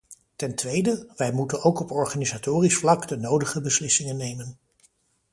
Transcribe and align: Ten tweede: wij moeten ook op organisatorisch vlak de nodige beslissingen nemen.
Ten 0.35 0.55
tweede: 0.55 1.07
wij 1.15 1.31
moeten 1.31 1.63
ook 1.63 1.79
op 1.79 1.91
organisatorisch 1.91 2.75
vlak 2.77 3.07
de 3.07 3.17
nodige 3.17 3.61
beslissingen 3.61 4.17
nemen. 4.17 4.57